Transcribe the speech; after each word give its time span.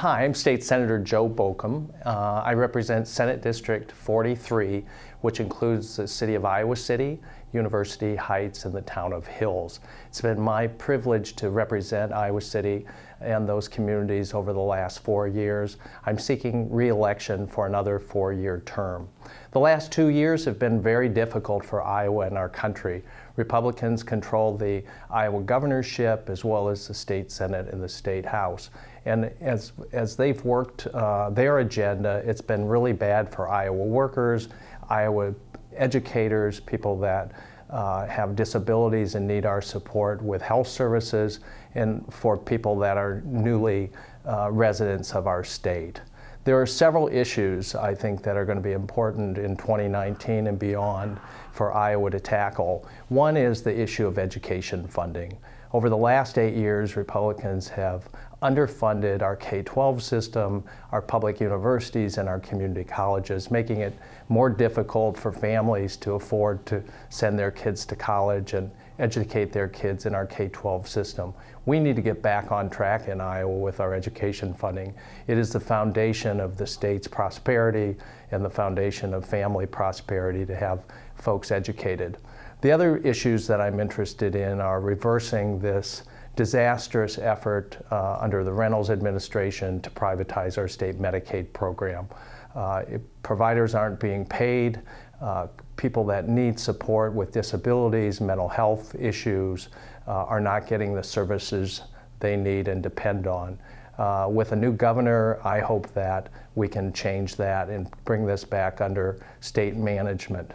Hi, 0.00 0.24
I'm 0.24 0.32
State 0.32 0.64
Senator 0.64 0.98
Joe 0.98 1.28
Bolkcom. 1.28 1.90
Uh, 2.06 2.40
I 2.42 2.54
represent 2.54 3.06
Senate 3.06 3.42
District 3.42 3.92
43, 3.92 4.82
which 5.20 5.40
includes 5.40 5.96
the 5.96 6.06
city 6.06 6.34
of 6.34 6.44
Iowa 6.44 6.76
City, 6.76 7.20
University 7.52 8.14
Heights, 8.16 8.64
and 8.64 8.74
the 8.74 8.82
town 8.82 9.12
of 9.12 9.26
Hills. 9.26 9.80
It's 10.08 10.20
been 10.20 10.40
my 10.40 10.66
privilege 10.66 11.34
to 11.36 11.50
represent 11.50 12.12
Iowa 12.12 12.40
City 12.40 12.86
and 13.20 13.48
those 13.48 13.68
communities 13.68 14.32
over 14.32 14.52
the 14.52 14.60
last 14.60 15.00
four 15.00 15.28
years. 15.28 15.76
I'm 16.06 16.18
seeking 16.18 16.72
re-election 16.72 17.46
for 17.46 17.66
another 17.66 17.98
four-year 17.98 18.62
term. 18.64 19.08
The 19.50 19.60
last 19.60 19.92
two 19.92 20.08
years 20.08 20.44
have 20.44 20.58
been 20.58 20.80
very 20.80 21.08
difficult 21.08 21.64
for 21.64 21.82
Iowa 21.82 22.26
and 22.26 22.38
our 22.38 22.48
country. 22.48 23.02
Republicans 23.36 24.02
control 24.02 24.56
the 24.56 24.82
Iowa 25.10 25.42
governorship 25.42 26.30
as 26.30 26.44
well 26.44 26.68
as 26.68 26.88
the 26.88 26.94
state 26.94 27.30
senate 27.30 27.68
and 27.72 27.82
the 27.82 27.88
state 27.88 28.24
house. 28.24 28.70
And 29.06 29.30
as, 29.40 29.72
as 29.92 30.14
they've 30.14 30.42
worked 30.44 30.86
uh, 30.88 31.30
their 31.30 31.58
agenda, 31.58 32.22
it's 32.26 32.42
been 32.42 32.66
really 32.66 32.92
bad 32.92 33.32
for 33.32 33.48
Iowa 33.48 33.84
workers, 33.84 34.48
Iowa 34.90 35.34
educators, 35.76 36.60
people 36.60 36.98
that 36.98 37.32
uh, 37.70 38.06
have 38.06 38.34
disabilities 38.34 39.14
and 39.14 39.26
need 39.26 39.46
our 39.46 39.62
support 39.62 40.20
with 40.20 40.42
health 40.42 40.66
services, 40.68 41.40
and 41.74 42.04
for 42.12 42.36
people 42.36 42.76
that 42.80 42.96
are 42.96 43.22
newly 43.24 43.90
uh, 44.26 44.50
residents 44.50 45.14
of 45.14 45.26
our 45.26 45.44
state. 45.44 46.00
There 46.44 46.60
are 46.60 46.66
several 46.66 47.08
issues 47.08 47.74
I 47.74 47.94
think 47.94 48.22
that 48.22 48.36
are 48.36 48.44
going 48.44 48.56
to 48.56 48.64
be 48.64 48.72
important 48.72 49.38
in 49.38 49.56
2019 49.56 50.46
and 50.46 50.58
beyond 50.58 51.20
for 51.52 51.72
Iowa 51.72 52.10
to 52.10 52.18
tackle. 52.18 52.88
One 53.08 53.36
is 53.36 53.62
the 53.62 53.78
issue 53.78 54.06
of 54.06 54.18
education 54.18 54.86
funding. 54.88 55.36
Over 55.72 55.88
the 55.88 55.96
last 55.96 56.38
eight 56.38 56.54
years, 56.54 56.96
Republicans 56.96 57.68
have 57.68 58.08
underfunded 58.42 59.22
our 59.22 59.36
K 59.36 59.62
12 59.62 60.02
system, 60.02 60.64
our 60.92 61.02
public 61.02 61.40
universities, 61.40 62.18
and 62.18 62.28
our 62.28 62.40
community 62.40 62.84
colleges, 62.84 63.50
making 63.50 63.80
it 63.80 63.94
more 64.28 64.48
difficult 64.48 65.18
for 65.18 65.32
families 65.32 65.96
to 65.98 66.12
afford 66.12 66.64
to 66.66 66.82
send 67.10 67.38
their 67.38 67.50
kids 67.50 67.84
to 67.86 67.96
college 67.96 68.54
and 68.54 68.70
educate 68.98 69.52
their 69.52 69.68
kids 69.68 70.06
in 70.06 70.14
our 70.14 70.26
K 70.26 70.48
12 70.48 70.88
system. 70.88 71.34
We 71.66 71.78
need 71.78 71.96
to 71.96 72.02
get 72.02 72.22
back 72.22 72.52
on 72.52 72.70
track 72.70 73.08
in 73.08 73.20
Iowa 73.20 73.58
with 73.58 73.80
our 73.80 73.94
education 73.94 74.54
funding. 74.54 74.94
It 75.26 75.36
is 75.38 75.52
the 75.52 75.60
foundation 75.60 76.40
of 76.40 76.56
the 76.56 76.66
state's 76.66 77.08
prosperity 77.08 77.96
and 78.30 78.44
the 78.44 78.50
foundation 78.50 79.12
of 79.12 79.24
family 79.24 79.66
prosperity 79.66 80.46
to 80.46 80.54
have 80.56 80.82
folks 81.14 81.50
educated. 81.50 82.18
The 82.62 82.72
other 82.72 82.98
issues 82.98 83.46
that 83.46 83.60
I'm 83.60 83.80
interested 83.80 84.34
in 84.34 84.60
are 84.60 84.80
reversing 84.80 85.58
this 85.60 86.02
disastrous 86.40 87.18
effort 87.18 87.76
uh, 87.90 88.16
under 88.18 88.42
the 88.42 88.50
Reynolds 88.50 88.88
administration 88.88 89.78
to 89.82 89.90
privatize 89.90 90.56
our 90.56 90.68
state 90.68 90.98
Medicaid 90.98 91.52
program. 91.52 92.08
Uh, 92.54 92.82
it, 92.88 93.22
providers 93.22 93.74
aren't 93.74 94.00
being 94.00 94.24
paid. 94.24 94.80
Uh, 95.20 95.48
people 95.76 96.02
that 96.06 96.30
need 96.30 96.58
support 96.58 97.12
with 97.12 97.30
disabilities, 97.30 98.22
mental 98.22 98.48
health 98.48 98.96
issues, 98.98 99.68
uh, 100.08 100.24
are 100.32 100.40
not 100.40 100.66
getting 100.66 100.94
the 100.94 101.02
services 101.02 101.82
they 102.20 102.38
need 102.38 102.68
and 102.68 102.82
depend 102.82 103.26
on. 103.26 103.58
Uh, 103.98 104.26
with 104.30 104.52
a 104.52 104.56
new 104.56 104.72
governor, 104.72 105.38
I 105.44 105.60
hope 105.60 105.92
that 105.92 106.30
we 106.54 106.68
can 106.68 106.90
change 106.94 107.36
that 107.36 107.68
and 107.68 107.86
bring 108.06 108.24
this 108.24 108.46
back 108.46 108.80
under 108.80 109.20
state 109.40 109.76
management. 109.76 110.50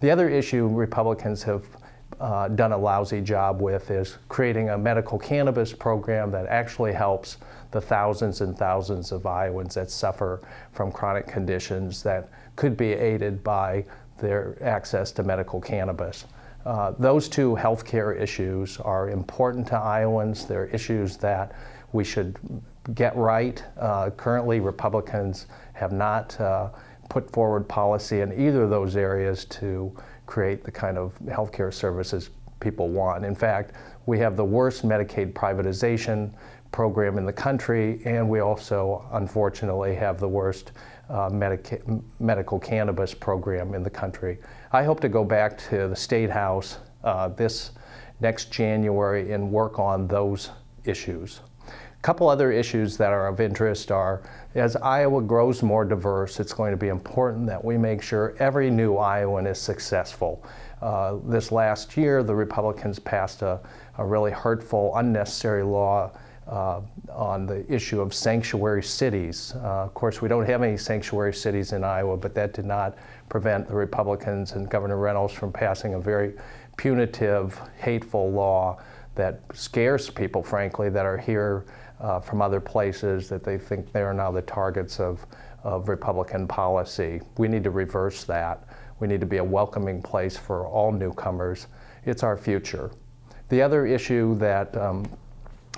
The 0.00 0.10
other 0.10 0.28
issue 0.28 0.68
Republicans 0.68 1.42
have 1.44 1.64
uh, 2.20 2.48
done 2.48 2.72
a 2.72 2.78
lousy 2.78 3.20
job 3.20 3.60
with 3.60 3.90
is 3.90 4.18
creating 4.28 4.70
a 4.70 4.78
medical 4.78 5.18
cannabis 5.18 5.72
program 5.72 6.30
that 6.30 6.46
actually 6.46 6.92
helps 6.92 7.38
the 7.70 7.80
thousands 7.80 8.40
and 8.40 8.56
thousands 8.56 9.10
of 9.10 9.24
Iowans 9.26 9.74
that 9.74 9.90
suffer 9.90 10.42
from 10.72 10.92
chronic 10.92 11.26
conditions 11.26 12.02
that 12.02 12.28
could 12.56 12.76
be 12.76 12.92
aided 12.92 13.42
by 13.42 13.84
their 14.18 14.56
access 14.62 15.12
to 15.12 15.22
medical 15.22 15.60
cannabis. 15.60 16.26
Uh, 16.66 16.92
those 16.98 17.28
two 17.28 17.56
healthcare 17.56 18.20
issues 18.20 18.78
are 18.78 19.08
important 19.08 19.66
to 19.68 19.76
Iowans. 19.76 20.44
They're 20.44 20.66
issues 20.66 21.16
that 21.18 21.52
we 21.92 22.04
should 22.04 22.38
get 22.94 23.16
right. 23.16 23.64
Uh, 23.78 24.10
currently, 24.10 24.60
Republicans 24.60 25.46
have 25.72 25.92
not 25.92 26.38
uh, 26.38 26.68
put 27.08 27.30
forward 27.30 27.66
policy 27.66 28.20
in 28.20 28.38
either 28.38 28.64
of 28.64 28.70
those 28.70 28.94
areas 28.94 29.46
to 29.46 29.96
create 30.30 30.62
the 30.62 30.70
kind 30.70 30.96
of 30.96 31.18
healthcare 31.26 31.74
services 31.74 32.30
people 32.60 32.88
want. 32.88 33.24
In 33.24 33.34
fact, 33.34 33.72
we 34.06 34.16
have 34.20 34.36
the 34.36 34.44
worst 34.44 34.86
Medicaid 34.86 35.32
privatization 35.32 36.32
program 36.70 37.18
in 37.18 37.26
the 37.26 37.32
country, 37.32 38.00
and 38.04 38.28
we 38.28 38.38
also, 38.38 39.04
unfortunately, 39.12 39.92
have 39.96 40.20
the 40.20 40.28
worst 40.28 40.70
uh, 41.08 41.28
medica- 41.30 41.80
medical 42.20 42.60
cannabis 42.60 43.12
program 43.12 43.74
in 43.74 43.82
the 43.82 43.90
country. 43.90 44.38
I 44.70 44.84
hope 44.84 45.00
to 45.00 45.08
go 45.08 45.24
back 45.24 45.58
to 45.70 45.88
the 45.88 45.96
State 45.96 46.30
House 46.30 46.78
uh, 47.02 47.28
this 47.28 47.72
next 48.20 48.52
January 48.52 49.32
and 49.32 49.50
work 49.50 49.80
on 49.80 50.06
those 50.06 50.50
issues. 50.84 51.40
Couple 52.02 52.30
other 52.30 52.50
issues 52.50 52.96
that 52.96 53.12
are 53.12 53.28
of 53.28 53.40
interest 53.40 53.92
are 53.92 54.22
as 54.54 54.74
Iowa 54.76 55.20
grows 55.20 55.62
more 55.62 55.84
diverse, 55.84 56.40
it's 56.40 56.54
going 56.54 56.70
to 56.70 56.76
be 56.76 56.88
important 56.88 57.46
that 57.46 57.62
we 57.62 57.76
make 57.76 58.00
sure 58.00 58.34
every 58.38 58.70
new 58.70 58.96
Iowan 58.96 59.46
is 59.46 59.58
successful. 59.58 60.42
Uh, 60.80 61.16
this 61.26 61.52
last 61.52 61.98
year, 61.98 62.22
the 62.22 62.34
Republicans 62.34 62.98
passed 62.98 63.42
a, 63.42 63.60
a 63.98 64.04
really 64.04 64.30
hurtful, 64.30 64.96
unnecessary 64.96 65.62
law 65.62 66.10
uh, 66.48 66.80
on 67.12 67.44
the 67.44 67.70
issue 67.70 68.00
of 68.00 68.14
sanctuary 68.14 68.82
cities. 68.82 69.52
Uh, 69.56 69.84
of 69.84 69.92
course, 69.92 70.22
we 70.22 70.28
don't 70.28 70.46
have 70.46 70.62
any 70.62 70.78
sanctuary 70.78 71.34
cities 71.34 71.72
in 71.72 71.84
Iowa, 71.84 72.16
but 72.16 72.34
that 72.34 72.54
did 72.54 72.64
not 72.64 72.96
prevent 73.28 73.68
the 73.68 73.74
Republicans 73.74 74.52
and 74.52 74.70
Governor 74.70 74.96
Reynolds 74.96 75.34
from 75.34 75.52
passing 75.52 75.92
a 75.92 76.00
very 76.00 76.32
punitive, 76.78 77.60
hateful 77.78 78.30
law 78.32 78.80
that 79.16 79.42
scares 79.52 80.08
people, 80.08 80.42
frankly, 80.42 80.88
that 80.88 81.04
are 81.04 81.18
here 81.18 81.66
uh, 82.00 82.20
from 82.20 82.40
other 82.40 82.60
places 82.60 83.28
that 83.28 83.44
they 83.44 83.58
think 83.58 83.92
they 83.92 84.02
are 84.02 84.14
now 84.14 84.30
the 84.30 84.42
targets 84.42 85.00
of, 85.00 85.26
of 85.62 85.88
Republican 85.88 86.48
policy. 86.48 87.20
We 87.38 87.48
need 87.48 87.64
to 87.64 87.70
reverse 87.70 88.24
that. 88.24 88.64
We 89.00 89.08
need 89.08 89.20
to 89.20 89.26
be 89.26 89.38
a 89.38 89.44
welcoming 89.44 90.02
place 90.02 90.36
for 90.36 90.66
all 90.66 90.92
newcomers. 90.92 91.66
It's 92.04 92.22
our 92.22 92.36
future. 92.36 92.90
The 93.48 93.60
other 93.60 93.86
issue 93.86 94.36
that 94.38 94.76
um, 94.76 95.06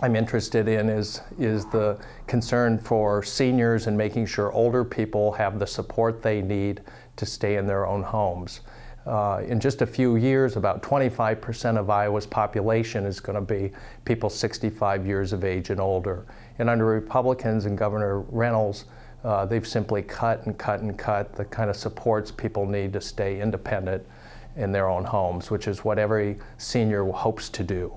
I'm 0.00 0.16
interested 0.16 0.68
in 0.68 0.88
is, 0.88 1.20
is 1.38 1.66
the 1.66 1.98
concern 2.26 2.78
for 2.78 3.22
seniors 3.22 3.86
and 3.86 3.96
making 3.96 4.26
sure 4.26 4.52
older 4.52 4.84
people 4.84 5.32
have 5.32 5.58
the 5.58 5.66
support 5.66 6.22
they 6.22 6.40
need 6.40 6.82
to 7.16 7.26
stay 7.26 7.56
in 7.56 7.66
their 7.66 7.86
own 7.86 8.02
homes. 8.02 8.60
Uh, 9.06 9.42
in 9.48 9.58
just 9.58 9.82
a 9.82 9.86
few 9.86 10.16
years, 10.16 10.56
about 10.56 10.82
25% 10.82 11.76
of 11.76 11.90
Iowa's 11.90 12.26
population 12.26 13.04
is 13.04 13.18
going 13.18 13.34
to 13.34 13.40
be 13.40 13.72
people 14.04 14.30
65 14.30 15.06
years 15.06 15.32
of 15.32 15.44
age 15.44 15.70
and 15.70 15.80
older. 15.80 16.24
And 16.58 16.70
under 16.70 16.86
Republicans 16.86 17.66
and 17.66 17.76
Governor 17.76 18.20
Reynolds, 18.20 18.84
uh, 19.24 19.44
they've 19.46 19.66
simply 19.66 20.02
cut 20.02 20.46
and 20.46 20.56
cut 20.56 20.80
and 20.80 20.96
cut 20.96 21.34
the 21.34 21.44
kind 21.44 21.70
of 21.70 21.76
supports 21.76 22.30
people 22.30 22.66
need 22.66 22.92
to 22.92 23.00
stay 23.00 23.40
independent 23.40 24.06
in 24.56 24.70
their 24.70 24.88
own 24.88 25.04
homes, 25.04 25.50
which 25.50 25.66
is 25.66 25.84
what 25.84 25.98
every 25.98 26.38
senior 26.58 27.04
hopes 27.04 27.48
to 27.48 27.62
do. 27.62 27.92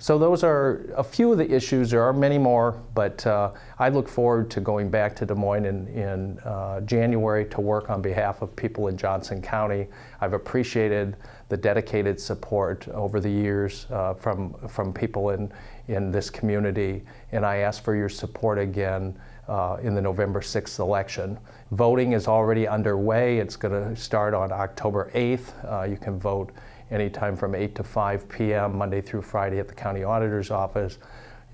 So 0.00 0.16
those 0.16 0.44
are 0.44 0.84
a 0.96 1.02
few 1.02 1.32
of 1.32 1.38
the 1.38 1.52
issues. 1.52 1.90
There 1.90 2.02
are 2.04 2.12
many 2.12 2.38
more, 2.38 2.80
but 2.94 3.26
uh, 3.26 3.50
I 3.80 3.88
look 3.88 4.08
forward 4.08 4.48
to 4.52 4.60
going 4.60 4.90
back 4.90 5.16
to 5.16 5.26
Des 5.26 5.34
Moines 5.34 5.64
in, 5.64 5.88
in 5.88 6.38
uh, 6.40 6.80
January 6.82 7.44
to 7.46 7.60
work 7.60 7.90
on 7.90 8.00
behalf 8.00 8.40
of 8.40 8.54
people 8.54 8.86
in 8.86 8.96
Johnson 8.96 9.42
County. 9.42 9.88
I've 10.20 10.34
appreciated 10.34 11.16
the 11.48 11.56
dedicated 11.56 12.20
support 12.20 12.86
over 12.88 13.18
the 13.18 13.30
years 13.30 13.86
uh, 13.90 14.14
from, 14.14 14.54
from 14.68 14.92
people 14.92 15.30
in, 15.30 15.52
in 15.88 16.12
this 16.12 16.30
community, 16.30 17.02
and 17.32 17.44
I 17.44 17.58
ask 17.58 17.82
for 17.82 17.96
your 17.96 18.08
support 18.08 18.58
again 18.58 19.18
uh, 19.48 19.78
in 19.82 19.96
the 19.96 20.02
November 20.02 20.40
6th 20.40 20.78
election. 20.78 21.38
Voting 21.72 22.12
is 22.12 22.28
already 22.28 22.68
underway. 22.68 23.38
It's 23.38 23.56
going 23.56 23.72
to 23.72 24.00
start 24.00 24.32
on 24.32 24.52
October 24.52 25.10
8th. 25.14 25.50
Uh, 25.64 25.84
you 25.84 25.96
can 25.96 26.20
vote 26.20 26.52
anytime 26.90 27.36
from 27.36 27.54
8 27.54 27.74
to 27.76 27.84
5 27.84 28.28
p.m., 28.28 28.76
Monday 28.76 29.00
through 29.00 29.22
Friday 29.22 29.58
at 29.58 29.68
the 29.68 29.74
county 29.74 30.04
auditor's 30.04 30.50
office. 30.50 30.98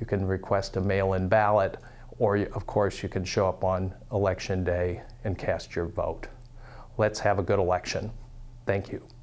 You 0.01 0.07
can 0.07 0.27
request 0.27 0.77
a 0.77 0.81
mail 0.81 1.15
in 1.15 1.29
ballot, 1.29 1.79
or 2.19 2.37
of 2.37 2.67
course, 2.67 3.03
you 3.03 3.09
can 3.09 3.25
show 3.25 3.49
up 3.49 3.65
on 3.65 3.95
election 4.13 4.65
day 4.65 5.03
and 5.25 5.39
cast 5.39 5.75
your 5.75 5.87
vote. 5.87 6.29
Let's 6.99 7.19
have 7.21 7.39
a 7.39 7.43
good 7.43 7.59
election. 7.59 8.11
Thank 8.67 8.93
you. 8.93 9.14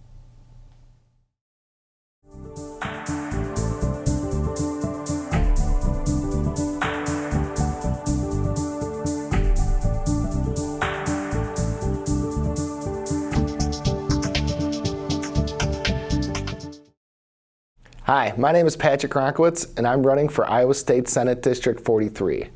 Hi, 18.13 18.33
my 18.35 18.51
name 18.51 18.67
is 18.67 18.75
Patrick 18.75 19.13
Ronkowitz, 19.13 19.77
and 19.77 19.87
I'm 19.87 20.05
running 20.05 20.27
for 20.27 20.45
Iowa 20.45 20.73
State 20.73 21.07
Senate 21.07 21.41
District 21.41 21.79
43. 21.79 22.49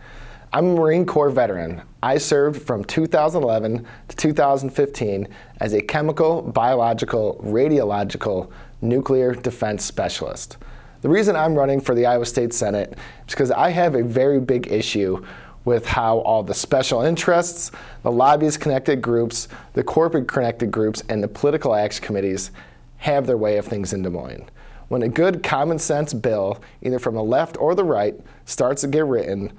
I'm 0.52 0.66
a 0.66 0.76
Marine 0.76 1.06
Corps 1.06 1.30
veteran. 1.30 1.82
I 2.04 2.18
served 2.18 2.62
from 2.62 2.84
2011 2.84 3.88
to 4.10 4.16
2015 4.18 5.30
as 5.62 5.72
a 5.72 5.82
chemical, 5.82 6.42
biological, 6.42 7.40
radiological, 7.42 8.52
nuclear 8.82 9.34
defense 9.34 9.86
specialist. 9.86 10.58
The 11.00 11.08
reason 11.08 11.38
I'm 11.38 11.56
running 11.56 11.80
for 11.80 11.96
the 11.96 12.06
Iowa 12.06 12.26
State 12.26 12.54
Senate 12.54 12.98
is 13.26 13.34
because 13.34 13.52
I 13.52 13.70
have 13.70 13.96
a 13.96 14.04
very 14.04 14.42
big 14.42 14.70
issue 14.70 15.26
with 15.64 15.86
how 15.86 16.18
all 16.18 16.44
the 16.44 16.54
special 16.54 17.02
interests, 17.04 17.72
the 18.04 18.12
lobbyist 18.12 18.60
connected 18.60 19.02
groups, 19.02 19.48
the 19.72 19.86
corporate 19.86 20.28
connected 20.28 20.70
groups, 20.70 21.02
and 21.08 21.24
the 21.24 21.30
political 21.30 21.74
action 21.74 22.04
committees 22.04 22.52
have 22.98 23.26
their 23.26 23.38
way 23.38 23.56
of 23.56 23.66
things 23.66 23.94
in 23.94 24.02
Des 24.02 24.10
Moines. 24.10 24.50
When 24.88 25.02
a 25.02 25.10
good 25.10 25.42
common 25.42 25.80
sense 25.80 26.14
bill, 26.14 26.62
either 26.82 27.00
from 27.00 27.16
the 27.16 27.24
left 27.24 27.58
or 27.58 27.74
the 27.74 27.84
right, 27.84 28.16
starts 28.46 28.82
to 28.82 28.88
get 28.88 29.06
written, 29.06 29.52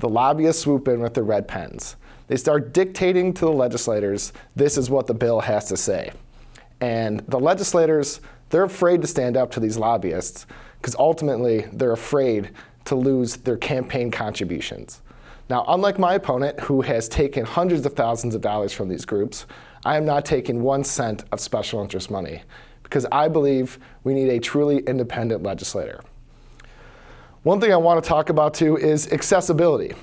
the 0.00 0.08
lobbyists 0.08 0.62
swoop 0.62 0.88
in 0.88 1.00
with 1.00 1.14
their 1.14 1.24
red 1.24 1.46
pens. 1.46 1.96
They 2.26 2.36
start 2.36 2.72
dictating 2.72 3.32
to 3.34 3.44
the 3.44 3.52
legislators 3.52 4.32
this 4.56 4.76
is 4.76 4.90
what 4.90 5.06
the 5.06 5.14
bill 5.14 5.40
has 5.40 5.68
to 5.68 5.76
say. 5.76 6.12
And 6.80 7.20
the 7.28 7.38
legislators, 7.38 8.20
they're 8.50 8.64
afraid 8.64 9.00
to 9.02 9.06
stand 9.06 9.36
up 9.36 9.50
to 9.52 9.60
these 9.60 9.76
lobbyists 9.76 10.46
because 10.80 10.96
ultimately 10.98 11.66
they're 11.72 11.92
afraid 11.92 12.50
to 12.86 12.94
lose 12.94 13.36
their 13.36 13.56
campaign 13.56 14.10
contributions. 14.10 15.02
Now, 15.48 15.64
unlike 15.68 15.98
my 15.98 16.14
opponent, 16.14 16.58
who 16.60 16.80
has 16.82 17.08
taken 17.08 17.44
hundreds 17.44 17.86
of 17.86 17.92
thousands 17.94 18.34
of 18.34 18.40
dollars 18.40 18.72
from 18.72 18.88
these 18.88 19.04
groups, 19.04 19.46
I 19.84 19.96
am 19.96 20.06
not 20.06 20.24
taking 20.24 20.62
one 20.62 20.84
cent 20.84 21.24
of 21.32 21.40
special 21.40 21.82
interest 21.82 22.10
money 22.10 22.42
because 22.84 23.04
I 23.10 23.26
believe 23.26 23.78
we 24.04 24.14
need 24.14 24.28
a 24.28 24.38
truly 24.38 24.78
independent 24.78 25.42
legislator. 25.42 26.00
One 27.42 27.60
thing 27.60 27.72
I 27.72 27.76
want 27.76 28.02
to 28.02 28.08
talk 28.08 28.30
about 28.30 28.54
too 28.54 28.76
is 28.76 29.12
accessibility. 29.12 29.94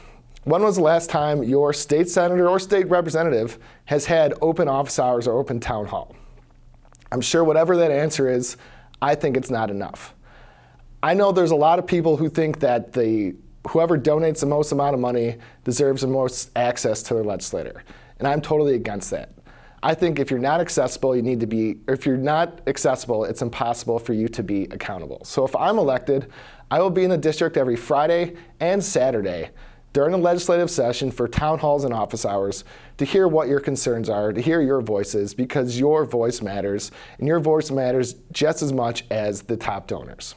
When 0.43 0.61
was 0.63 0.75
the 0.75 0.83
last 0.83 1.09
time 1.09 1.43
your 1.43 1.71
state 1.71 2.09
senator 2.09 2.49
or 2.49 2.59
state 2.59 2.89
representative 2.89 3.57
has 3.85 4.05
had 4.05 4.33
open 4.41 4.67
office 4.67 4.99
hours 4.99 5.27
or 5.27 5.39
open 5.39 5.59
town 5.59 5.85
hall? 5.85 6.15
I'm 7.11 7.21
sure 7.21 7.43
whatever 7.43 7.77
that 7.77 7.91
answer 7.91 8.29
is, 8.29 8.57
I 9.01 9.15
think 9.15 9.37
it's 9.37 9.49
not 9.49 9.69
enough. 9.69 10.13
I 11.03 11.13
know 11.13 11.31
there's 11.31 11.51
a 11.51 11.55
lot 11.55 11.79
of 11.79 11.87
people 11.87 12.17
who 12.17 12.29
think 12.29 12.59
that 12.59 12.93
the 12.93 13.35
whoever 13.69 13.97
donates 13.97 14.39
the 14.39 14.45
most 14.45 14.71
amount 14.71 14.93
of 14.93 14.99
money 14.99 15.37
deserves 15.63 16.01
the 16.01 16.07
most 16.07 16.49
access 16.55 17.03
to 17.03 17.13
their 17.13 17.23
legislator. 17.23 17.83
And 18.19 18.27
I'm 18.27 18.41
totally 18.41 18.75
against 18.75 19.11
that. 19.11 19.31
I 19.83 19.95
think 19.95 20.19
if 20.19 20.29
you're 20.29 20.39
not 20.39 20.61
accessible, 20.61 21.15
you 21.15 21.23
need 21.23 21.39
to 21.39 21.47
be, 21.47 21.77
if 21.87 22.05
you're 22.05 22.17
not 22.17 22.61
accessible, 22.67 23.25
it's 23.25 23.41
impossible 23.41 23.97
for 23.97 24.13
you 24.13 24.27
to 24.27 24.43
be 24.43 24.63
accountable. 24.65 25.23
So 25.25 25.43
if 25.43 25.55
I'm 25.55 25.79
elected, 25.79 26.31
I 26.69 26.79
will 26.79 26.91
be 26.91 27.03
in 27.03 27.09
the 27.09 27.17
district 27.17 27.57
every 27.57 27.75
Friday 27.75 28.35
and 28.59 28.83
Saturday 28.83 29.49
during 29.93 30.11
the 30.11 30.17
legislative 30.17 30.69
session 30.69 31.11
for 31.11 31.27
town 31.27 31.59
halls 31.59 31.83
and 31.83 31.93
office 31.93 32.25
hours 32.25 32.63
to 32.97 33.05
hear 33.05 33.27
what 33.27 33.47
your 33.47 33.59
concerns 33.59 34.07
are, 34.07 34.31
to 34.31 34.39
hear 34.39 34.61
your 34.61 34.81
voices, 34.81 35.33
because 35.33 35.79
your 35.79 36.05
voice 36.05 36.41
matters, 36.41 36.91
and 37.17 37.27
your 37.27 37.39
voice 37.39 37.71
matters 37.71 38.15
just 38.31 38.61
as 38.61 38.71
much 38.71 39.03
as 39.09 39.41
the 39.41 39.57
top 39.57 39.87
donors. 39.87 40.35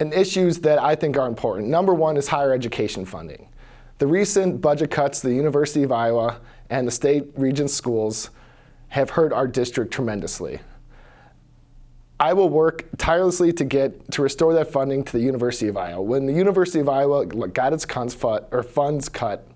And 0.00 0.12
issues 0.12 0.58
that 0.60 0.82
I 0.82 0.96
think 0.96 1.16
are 1.16 1.28
important. 1.28 1.68
Number 1.68 1.94
one 1.94 2.16
is 2.16 2.26
higher 2.26 2.52
education 2.52 3.04
funding. 3.04 3.49
The 4.00 4.06
recent 4.06 4.62
budget 4.62 4.90
cuts 4.90 5.20
to 5.20 5.26
the 5.26 5.34
University 5.34 5.82
of 5.82 5.92
Iowa 5.92 6.40
and 6.70 6.88
the 6.88 6.90
state 6.90 7.26
Regent 7.36 7.68
schools 7.68 8.30
have 8.88 9.10
hurt 9.10 9.30
our 9.30 9.46
district 9.46 9.92
tremendously. 9.92 10.58
I 12.18 12.32
will 12.32 12.48
work 12.48 12.86
tirelessly 12.96 13.52
to 13.52 13.62
get 13.62 14.10
to 14.12 14.22
restore 14.22 14.54
that 14.54 14.72
funding 14.72 15.04
to 15.04 15.12
the 15.12 15.20
University 15.20 15.68
of 15.68 15.76
Iowa. 15.76 16.00
When 16.00 16.24
the 16.24 16.32
University 16.32 16.80
of 16.80 16.88
Iowa 16.88 17.26
got 17.26 17.74
its 17.74 17.84
funds 17.84 19.08
cut, 19.10 19.46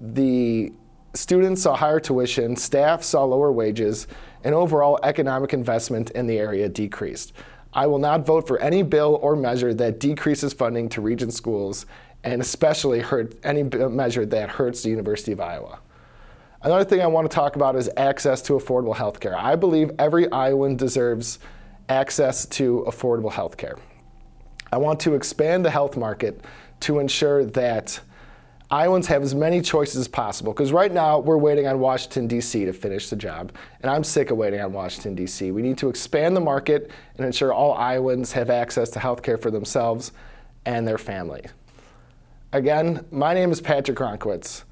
the 0.00 0.72
students 1.14 1.62
saw 1.62 1.74
higher 1.74 1.98
tuition, 1.98 2.54
staff 2.54 3.02
saw 3.02 3.24
lower 3.24 3.50
wages, 3.50 4.06
and 4.44 4.54
overall 4.54 5.00
economic 5.02 5.54
investment 5.54 6.12
in 6.12 6.28
the 6.28 6.38
area 6.38 6.68
decreased. 6.68 7.32
I 7.74 7.86
will 7.86 7.98
not 7.98 8.26
vote 8.26 8.46
for 8.46 8.58
any 8.58 8.82
bill 8.82 9.18
or 9.22 9.34
measure 9.34 9.72
that 9.74 9.98
decreases 9.98 10.52
funding 10.52 10.88
to 10.90 11.00
Regent 11.00 11.32
schools, 11.32 11.86
and 12.24 12.40
especially 12.40 13.00
hurt 13.00 13.34
any 13.44 13.62
measure 13.62 14.26
that 14.26 14.50
hurts 14.50 14.82
the 14.82 14.90
University 14.90 15.32
of 15.32 15.40
Iowa. 15.40 15.78
Another 16.62 16.84
thing 16.84 17.00
I 17.00 17.06
want 17.06 17.28
to 17.28 17.34
talk 17.34 17.56
about 17.56 17.74
is 17.74 17.90
access 17.96 18.40
to 18.42 18.52
affordable 18.52 18.94
health 18.94 19.18
care. 19.18 19.36
I 19.36 19.56
believe 19.56 19.90
every 19.98 20.30
Iowan 20.30 20.76
deserves 20.76 21.40
access 21.88 22.46
to 22.46 22.84
affordable 22.86 23.32
health 23.32 23.56
care. 23.56 23.78
I 24.70 24.76
want 24.76 25.00
to 25.00 25.14
expand 25.14 25.64
the 25.64 25.70
health 25.70 25.96
market 25.96 26.44
to 26.80 26.98
ensure 26.98 27.44
that 27.46 27.98
Iowans 28.72 29.06
have 29.08 29.22
as 29.22 29.34
many 29.34 29.60
choices 29.60 29.96
as 29.96 30.08
possible. 30.08 30.54
Because 30.54 30.72
right 30.72 30.90
now, 30.90 31.18
we're 31.18 31.36
waiting 31.36 31.66
on 31.66 31.78
Washington, 31.78 32.26
D.C. 32.26 32.64
to 32.64 32.72
finish 32.72 33.10
the 33.10 33.16
job. 33.16 33.52
And 33.82 33.90
I'm 33.90 34.02
sick 34.02 34.30
of 34.30 34.38
waiting 34.38 34.62
on 34.62 34.72
Washington, 34.72 35.14
D.C. 35.14 35.50
We 35.52 35.60
need 35.60 35.76
to 35.78 35.90
expand 35.90 36.34
the 36.34 36.40
market 36.40 36.90
and 37.18 37.26
ensure 37.26 37.52
all 37.52 37.74
Iowans 37.74 38.32
have 38.32 38.48
access 38.48 38.88
to 38.90 38.98
health 38.98 39.22
care 39.22 39.36
for 39.36 39.50
themselves 39.50 40.12
and 40.64 40.88
their 40.88 40.96
family. 40.96 41.44
Again, 42.54 43.04
my 43.10 43.34
name 43.34 43.52
is 43.52 43.60
Patrick 43.60 43.98
Gronkowitz. 43.98 44.64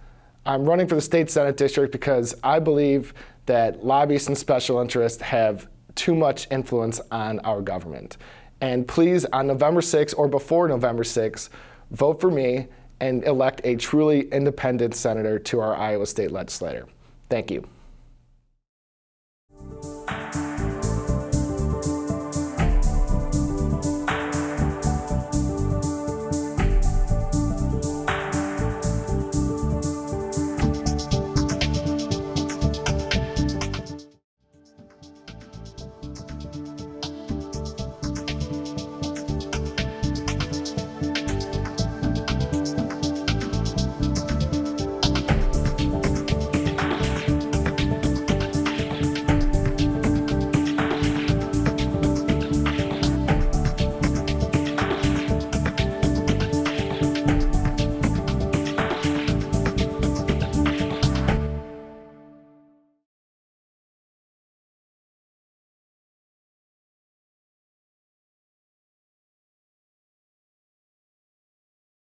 I'm 0.46 0.64
running 0.64 0.88
for 0.88 0.94
the 0.94 1.00
state 1.02 1.30
Senate 1.30 1.58
district 1.58 1.92
because 1.92 2.34
I 2.42 2.58
believe 2.58 3.12
that 3.44 3.84
lobbyists 3.84 4.28
and 4.28 4.38
special 4.38 4.80
interests 4.80 5.20
have 5.20 5.68
too 5.94 6.14
much 6.14 6.46
influence 6.50 7.02
on 7.10 7.38
our 7.40 7.60
government. 7.60 8.16
And 8.62 8.88
please, 8.88 9.26
on 9.26 9.46
November 9.46 9.82
6th 9.82 10.14
or 10.16 10.26
before 10.26 10.68
November 10.68 11.02
6th, 11.02 11.50
vote 11.90 12.18
for 12.20 12.30
me 12.30 12.68
and 13.00 13.24
elect 13.24 13.60
a 13.64 13.76
truly 13.76 14.28
independent 14.28 14.94
senator 14.94 15.38
to 15.38 15.60
our 15.60 15.76
Iowa 15.76 16.06
State 16.06 16.30
legislature. 16.30 16.86
Thank 17.28 17.50
you. 17.50 17.66